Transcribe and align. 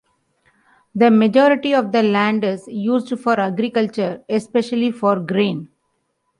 The 0.95 1.11
majority 1.11 1.75
of 1.75 1.91
the 1.91 2.01
land 2.01 2.43
is 2.43 2.67
used 2.67 3.19
for 3.19 3.39
agriculture, 3.39 4.23
especially 4.29 4.91
for 4.91 5.19
grain. 5.19 5.69